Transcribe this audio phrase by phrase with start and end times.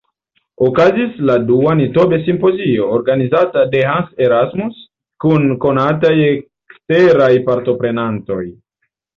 [0.67, 4.81] Okazis la dua Nitobe-simpozio, organizata de Hans Erasmus,
[5.27, 8.43] kun konataj eksteraj partoprenantoj.